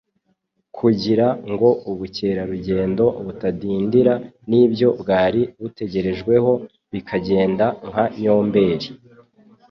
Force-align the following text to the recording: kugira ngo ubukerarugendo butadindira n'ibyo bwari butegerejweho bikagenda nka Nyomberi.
kugira 0.77 1.27
ngo 1.51 1.69
ubukerarugendo 1.91 3.05
butadindira 3.25 4.13
n'ibyo 4.49 4.89
bwari 5.01 5.41
butegerejweho 5.61 6.51
bikagenda 6.93 7.65
nka 7.89 8.05
Nyomberi. 8.21 8.87